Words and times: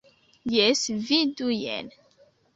Jes, 0.53 0.81
vidu 1.11 1.51
jen. 1.61 1.95